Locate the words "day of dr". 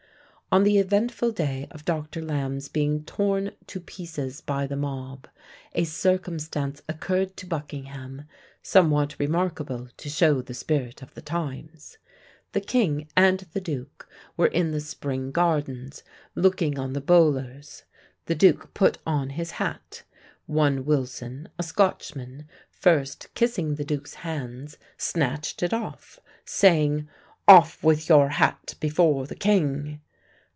1.31-2.21